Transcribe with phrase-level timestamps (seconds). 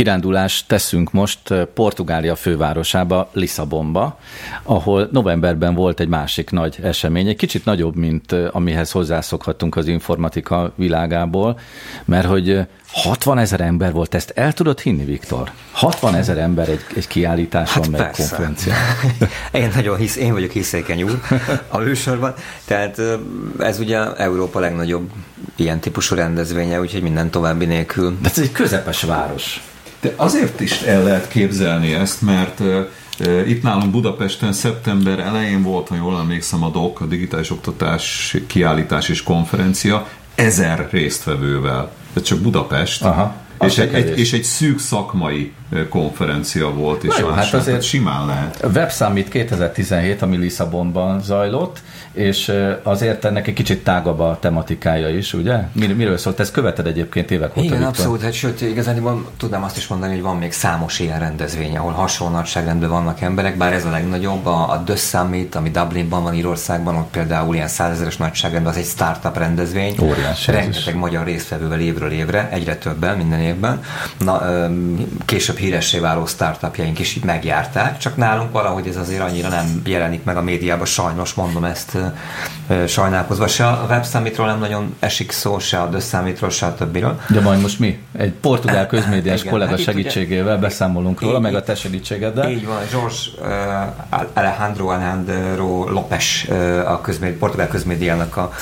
[0.00, 4.18] kirándulást teszünk most Portugália fővárosába, Lisszabonba,
[4.62, 10.72] ahol novemberben volt egy másik nagy esemény, egy kicsit nagyobb, mint amihez hozzászokhattunk az informatika
[10.74, 11.58] világából,
[12.04, 12.60] mert hogy
[12.92, 15.50] 60 ezer ember volt, ezt el tudod hinni, Viktor?
[15.72, 18.78] 60 ezer ember egy, egy kiállításon, hát meg konferencián.
[19.52, 21.20] én nagyon hisz, én vagyok hiszékeny úr
[21.68, 23.00] a műsorban, tehát
[23.58, 25.10] ez ugye Európa legnagyobb
[25.56, 28.16] ilyen típusú rendezvénye, úgyhogy minden további nélkül.
[28.22, 29.60] De ez egy közepes város.
[30.00, 32.60] De azért is el lehet képzelni ezt, mert
[33.46, 39.08] itt nálunk Budapesten szeptember elején volt, ha jól emlékszem, a DOK, a Digitális Oktatás Kiállítás
[39.08, 41.92] és Konferencia, ezer résztvevővel.
[42.12, 43.02] Ez csak Budapest.
[43.02, 43.34] Aha.
[43.60, 45.52] És egy, egy, és egy szűk szakmai
[45.88, 48.62] konferencia volt, és jó, hát azért simán lehet.
[48.62, 55.08] A Web Summit 2017, ami Lisszabonban zajlott, és azért ennek egy kicsit tágabb a tematikája
[55.08, 55.58] is, ugye?
[55.72, 56.40] Mir- miről szólt?
[56.40, 57.64] Ezt követed egyébként évek óta?
[57.64, 58.22] Igen, abszolút.
[58.22, 62.34] Hát, sőt, igazán tudnám azt is mondani, hogy van még számos ilyen rendezvény, ahol hasonló
[62.34, 64.46] nagyságrendben vannak emberek, bár ez a legnagyobb.
[64.46, 68.86] A, a The Summit, ami Dublinban van, Írországban, ott például ilyen százezeres nagyságrendben, az egy
[68.86, 69.96] startup rendezvény.
[70.02, 70.50] Óriási.
[70.50, 73.49] Rengeteg magyar résztvevővel évről évre, egyre többen minden évben.
[74.18, 74.42] Na,
[75.24, 80.24] később híressé váló startupjaink is itt megjárták, csak nálunk valahogy ez azért annyira nem jelenik
[80.24, 81.96] meg a médiában, sajnos mondom ezt
[82.86, 83.46] sajnálkozva.
[83.46, 87.20] Se a Web Summitról nem nagyon esik szó, se a The Summitról, se a többiről.
[87.28, 87.98] De majd most mi?
[88.18, 92.50] Egy portugál közmédiás kollega hát segítségével ugye, beszámolunk róla, így, meg a te segítségeddel.
[92.50, 93.16] Így van, George
[94.32, 96.46] Alejandro Alejandro López
[96.86, 98.52] a közmédi, portugál közmédiának a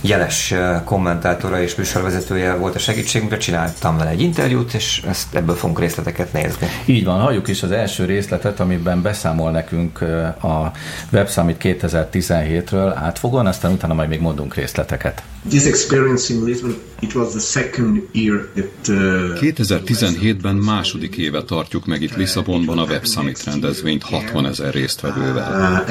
[0.00, 5.78] jeles kommentátora és műsorvezetője volt a segítségünkre, csináltam vele egy interjút, és ezt ebből fogunk
[5.78, 6.66] részleteket nézni.
[6.84, 10.00] Így van, halljuk is az első részletet, amiben beszámol nekünk
[10.42, 10.70] a
[11.12, 15.22] Web Summit 2017-ről átfogóan, aztán utána majd még mondunk részleteket.
[15.48, 21.86] This experience in Lisbon, it was the second year that, uh, 2017-ben második éve tartjuk
[21.86, 25.86] meg itt Lisszabonban a Web Summit rendezvényt 60 ezer résztvevővel.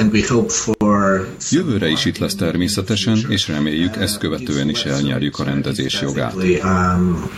[0.78, 1.20] Uh.
[1.50, 6.34] Jövőre is itt lesz természetesen, és reméljük ezt követően is elnyerjük a rendezés jogát.
[6.34, 7.30] Um,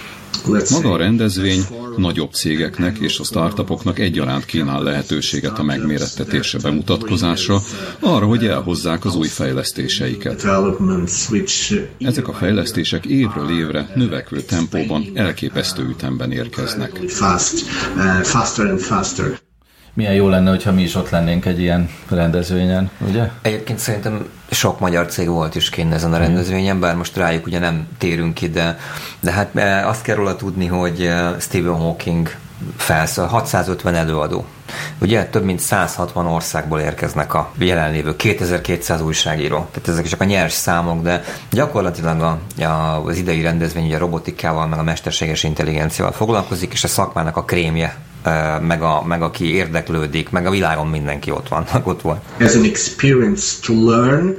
[0.70, 1.64] maga a rendezvény
[2.00, 7.58] nagyobb cégeknek és a startupoknak egyaránt kínál lehetőséget a megmérettetésre, bemutatkozásra,
[8.00, 10.44] arra, hogy elhozzák az új fejlesztéseiket.
[11.98, 17.00] Ezek a fejlesztések évről évre növekvő tempóban elképesztő ütemben érkeznek.
[19.94, 23.30] Milyen jó lenne, hogyha mi is ott lennénk egy ilyen rendezvényen, ugye?
[23.42, 26.24] Egyébként szerintem sok magyar cég volt is kint ezen a mhm.
[26.24, 28.78] rendezvényen, bár most rájuk ugye nem térünk ki, de,
[29.20, 32.30] de hát eh, azt kell róla tudni, hogy eh, Stephen Hawking
[32.76, 34.44] felszól, 650 előadó.
[35.00, 39.56] Ugye több mint 160 országból érkeznek a jelenlévő 2200 újságíró.
[39.56, 43.98] Tehát ezek csak a nyers számok, de gyakorlatilag a, a, az idei rendezvény ugye a
[43.98, 47.96] robotikával, meg a mesterséges intelligenciával foglalkozik, és a szakmának a krémje
[48.60, 52.20] meg, a, meg aki érdeklődik, meg a világon mindenki ott van, ott volt.
[52.40, 54.36] As an experience to learn,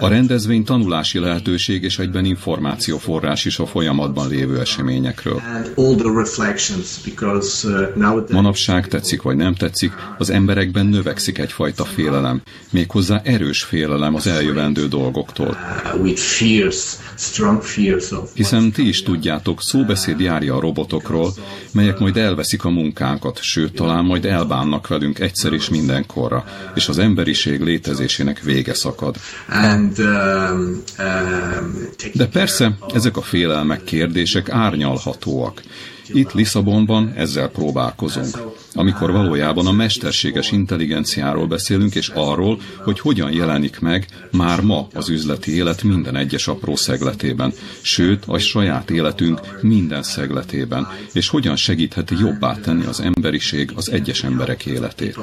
[0.00, 5.42] a rendezvény tanulási lehetőség és egyben információforrás is a folyamatban lévő eseményekről.
[5.76, 5.94] Uh,
[8.30, 14.88] Manapság tetszik vagy nem tetszik, az emberekben növekszik egyfajta félelem, méghozzá erős félelem az eljövendő
[14.88, 15.56] dolgoktól.
[15.94, 16.14] Uh,
[18.34, 21.32] Hiszen ti is tudjátok, szóbeszéd járja a robotokról,
[21.72, 26.98] melyek majd elveszik a munkánkat, sőt talán majd elbánnak velünk egyszer és mindenkorra, és az
[26.98, 29.16] emberiség létezésének vége szakad.
[29.48, 35.62] And, um, um, De persze, ezek a félelmek, kérdések árnyalhatóak.
[36.08, 38.38] Itt Lisszabonban ezzel próbálkozunk,
[38.74, 45.08] amikor valójában a mesterséges intelligenciáról beszélünk, és arról, hogy hogyan jelenik meg már ma az
[45.08, 52.14] üzleti élet minden egyes apró szegletében, sőt, a saját életünk minden szegletében, és hogyan segítheti
[52.18, 55.18] jobbá tenni az emberiség az egyes emberek életét.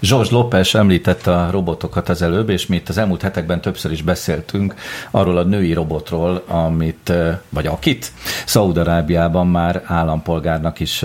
[0.00, 4.02] George Lopez említette a robotokat az előbb, és mi itt az elmúlt hetekben többször is
[4.02, 4.74] beszéltünk
[5.10, 7.12] arról a női robotról, amit,
[7.48, 8.12] vagy akit
[8.46, 11.04] Szaudarábiában már állampolgárnak is,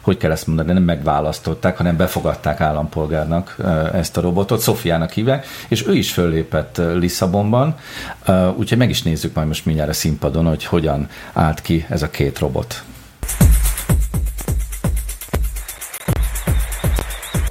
[0.00, 3.56] hogy kell ezt mondani, nem megválasztották, hanem befogadták állampolgárnak
[3.92, 7.74] ezt a robotot, Szofiának hívják, és ő is föllépett Lisszabonban,
[8.54, 12.10] úgyhogy meg is nézzük majd most mindjárt a színpadon, hogy hogyan állt ki ez a
[12.10, 12.82] két robot.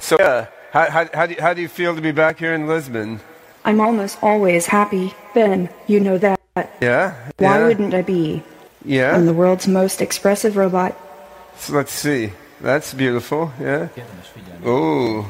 [0.00, 0.46] So, yeah.
[0.76, 3.20] How, how, how, do, how do you feel to be back here in Lisbon?
[3.64, 5.70] I'm almost always happy, Ben.
[5.86, 6.38] You know that.
[6.82, 7.14] Yeah?
[7.38, 7.66] Why yeah.
[7.66, 8.42] wouldn't I be?
[8.84, 9.16] Yeah?
[9.16, 10.92] I'm the world's most expressive robot.
[11.56, 12.32] So let's see.
[12.60, 13.88] That's beautiful, yeah?
[14.66, 15.24] Oh.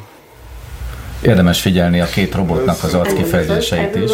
[1.22, 4.10] Érdemes figyelni a két robotnak az arckifejezéseit is.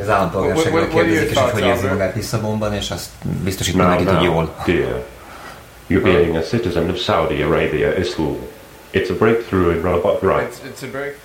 [0.00, 3.10] Az állampolgárságról kérdezik, és hogy hogy érzi magát Lisszabonban, és azt
[3.44, 4.54] biztosítom neki, hogy jól.
[4.66, 5.04] dear,
[5.88, 8.40] you being a citizen of Saudi Arabia is cool.
[8.94, 10.56] It's a breakthrough in robot rights.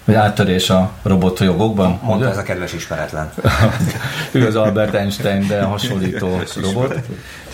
[0.05, 1.99] Vagy áttörés a robotjogokban?
[2.03, 2.29] Mondta ugye?
[2.29, 3.31] ez a kedves ismeretlen.
[4.31, 6.95] ő az Albert Einstein, de hasonlító robot.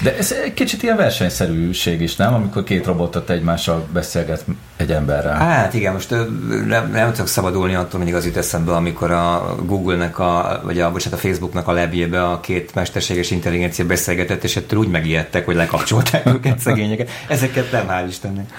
[0.01, 2.33] De ez egy kicsit ilyen versenyszerűség is, nem?
[2.33, 4.45] Amikor két robotot egymással beszélget
[4.77, 5.33] egy emberrel.
[5.33, 6.09] Hát igen, most
[6.67, 10.91] nem, nem tudok szabadulni attól, mindig az jut eszembe, amikor a Google-nek, a, vagy a,
[10.91, 15.55] bocsánat, a Facebooknak a lebjébe a két mesterséges intelligencia beszélgetett, és ettől úgy megijedtek, hogy
[15.55, 17.09] lekapcsolták őket szegényeket.
[17.27, 18.49] Ezeket nem, hál' Istennek.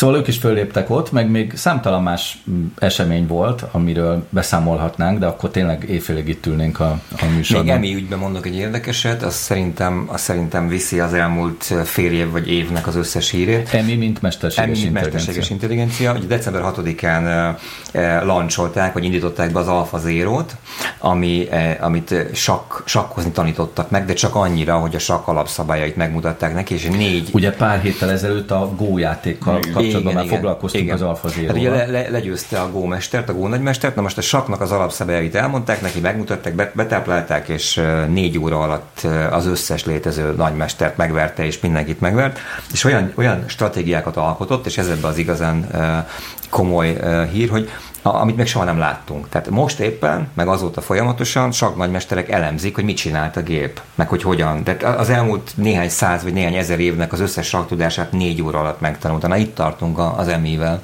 [0.00, 5.26] Szóval ők is fölléptek ott, meg még számtalan más mm, esemény volt, amiről beszámolhatnánk, de
[5.26, 7.78] akkor tényleg éjfélig itt ülnénk a, a műsorban.
[7.78, 12.30] Még emi ügyben mondok egy érdekeset, az szerintem, az szerintem viszi az elmúlt fél év
[12.30, 13.68] vagy évnek az összes hírét.
[13.72, 16.12] Emi, mint mesterséges Emi, mint mesterséges intelligencia.
[16.12, 17.54] Ugye december 6-án
[17.94, 20.56] uh, uh, lancsolták, vagy indították be az Alpha Zero-t,
[20.98, 21.48] ami,
[21.80, 26.84] amit sakk, sakkozni tanítottak meg, de csak annyira, hogy a sakk alapszabályait megmutatták neki, és
[26.84, 29.60] négy Ugye pár héttel ezelőtt a Go játékkal
[29.92, 33.48] kapcsolatban már foglalkoztunk az Alfa Hát ugye le, le, legyőzte a Go mestert, a Go
[33.48, 38.60] nagymestert, na most a saknak az alapszabályait elmondták, neki megmutatták, bet, betáplálták, és négy óra
[38.60, 42.38] alatt az összes létező nagymestert megverte, és mindenkit megvert,
[42.72, 45.66] és olyan, olyan stratégiákat alkotott, és ez ebben az igazán
[46.50, 46.96] komoly
[47.32, 47.70] hír, hogy
[48.02, 49.28] amit még soha nem láttunk.
[49.28, 54.08] Tehát most éppen, meg azóta folyamatosan sok nagymesterek elemzik, hogy mit csinált a gép, meg
[54.08, 54.64] hogy hogyan.
[54.64, 58.80] Tehát az elmúlt néhány száz vagy néhány ezer évnek az összes saktudását négy óra alatt
[58.80, 59.28] megtanulta.
[59.28, 60.82] Na itt tartunk a- az emivel.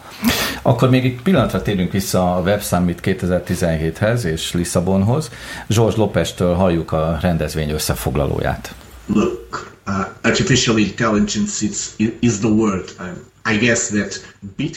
[0.62, 5.30] Akkor még egy pillanatra térünk vissza a Web Summit 2017-hez és Lisszabonhoz.
[5.68, 8.74] George Lopestől halljuk a rendezvény összefoglalóját.
[9.14, 12.84] look, uh, artificial intelligence is, is the word.
[13.00, 13.06] Um,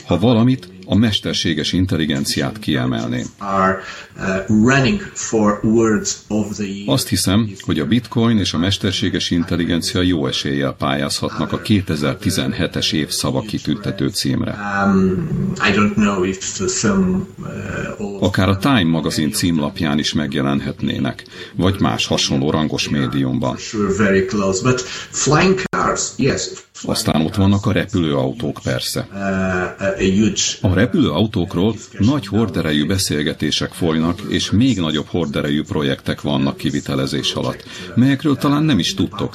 [0.06, 3.26] Ha valamit, a mesterséges intelligenciát kiemelném.
[6.58, 6.92] uh.
[6.92, 13.08] Azt hiszem, hogy a bitcoin és a mesterséges intelligencia jó eséllyel pályázhatnak a 2017-es év
[13.08, 14.50] szava kitüntető címre.
[18.20, 21.24] Akár a Time magazin címlapján is megjelenhetnének,
[21.56, 23.56] vagy más hasonló rangos médiumban.
[26.82, 29.08] Aztán ott vannak a repülőautók persze.
[30.60, 37.64] a, repülőautókról nagy horderejű beszélgetések folynak, és még nagyobb horderejű projektek vannak kivitelezés alatt,
[37.94, 39.34] melyekről talán nem is tudtok.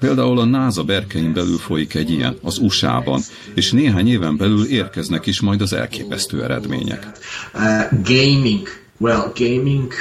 [0.00, 3.20] Például a NASA berkein belül folyik egy ilyen, az USA-ban,
[3.54, 7.06] és néhány éven belül érkeznek is majd az elképesztő eredmények.
[7.54, 8.66] Uh, gaming,
[9.00, 9.92] well, gaming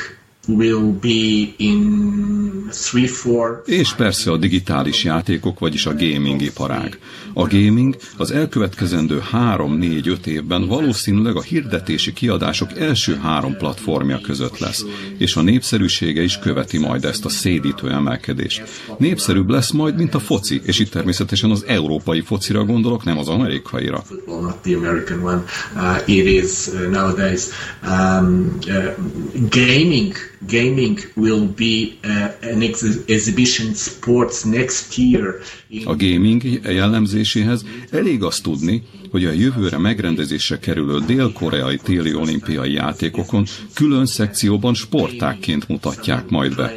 [0.47, 6.99] will be in three, four, És persze a digitális játékok, vagyis a gaming iparág.
[7.33, 14.85] A gaming az elkövetkezendő 3-4-5 évben valószínűleg a hirdetési kiadások első három platformja között lesz,
[15.17, 18.63] és a népszerűsége is követi majd ezt a szédítő emelkedést.
[18.97, 23.27] Népszerűbb lesz majd, mint a foci, és itt természetesen az európai focira gondolok, nem az
[23.27, 24.03] amerikaira.
[24.09, 24.53] Uh, uh.
[27.83, 28.95] Um, uh,
[29.49, 35.35] gaming, gaming will be uh, an ex- exhibition sports next year.
[35.85, 43.45] A gaming jellemzéséhez elég azt tudni, hogy a jövőre megrendezésre kerülő dél-koreai téli olimpiai játékokon
[43.73, 46.73] külön szekcióban sportákként mutatják majd be.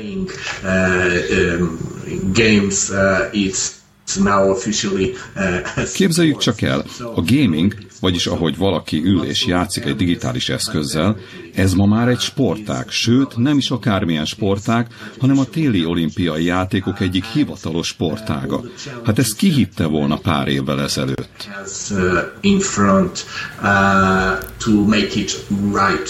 [2.34, 3.78] games, uh, it's
[5.36, 11.16] uh, Képzeljük csak el, a gaming, vagyis ahogy valaki ül és játszik egy digitális eszközzel,
[11.54, 14.86] ez ma már egy sportág, sőt nem is akármilyen sportág,
[15.18, 18.62] hanem a téli olimpiai játékok egyik hivatalos sportága.
[19.04, 21.48] Hát ezt ki hitte volna pár évvel ezelőtt?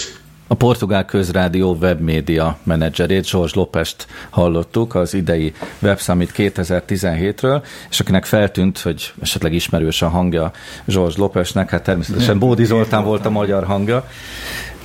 [0.01, 0.20] uh.
[0.53, 5.53] A Portugál Közrádió webmédia menedzserét, George Lopest hallottuk az idei
[5.83, 10.51] Web Summit 2017-ről, és akinek feltűnt, hogy esetleg ismerős a hangja
[10.85, 14.09] George Lopestnek, hát természetesen Bódi Zoltán volt a magyar hangja,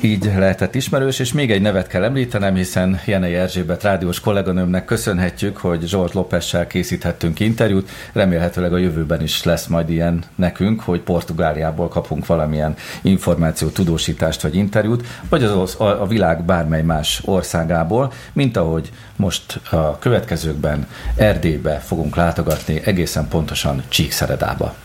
[0.06, 5.58] így lehetett ismerős, és még egy nevet kell említenem, hiszen Jenei Erzsébet rádiós kolléganőmnek köszönhetjük,
[5.58, 7.90] hogy George Lopessel készíthettünk interjút.
[8.14, 14.56] Remélhetőleg a jövőben is lesz majd ilyen nekünk, hogy Portugáliából kapunk valamilyen információt, tudósítást vagy
[14.56, 21.80] interjút, vagy az, a, a világ bármely más országából, mint ahogy most a következőkben Erdélybe
[21.80, 24.76] fogunk látogatni, egészen pontosan Csíkszeredába.